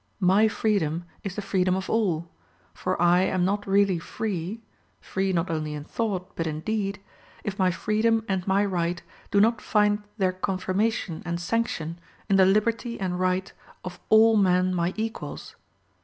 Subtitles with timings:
[0.19, 2.27] My freedom is the freedom of all;
[2.73, 4.63] for I am not really free
[4.99, 6.99] free not only in thought, but in deed
[7.43, 12.47] if my freedom and my right do not find their confirmation and sanction in the
[12.47, 13.53] liberty and right
[13.85, 15.55] of all men my equals.